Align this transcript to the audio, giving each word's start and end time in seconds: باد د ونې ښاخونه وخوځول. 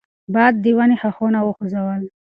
باد 0.33 0.53
د 0.63 0.65
ونې 0.77 0.95
ښاخونه 1.01 1.39
وخوځول. 1.43 2.01